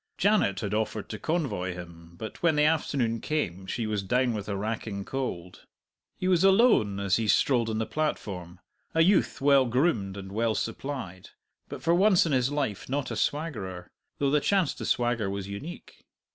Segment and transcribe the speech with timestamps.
[0.17, 4.49] Janet had offered to convoy him, but when the afternoon came she was down with
[4.49, 5.67] a racking cold.
[6.17, 8.59] He was alone as he strolled on the platform
[8.95, 11.29] a youth well groomed and well supplied,
[11.69, 15.47] but for once in his life not a swaggerer, though the chance to swagger was
[15.47, 16.03] unique.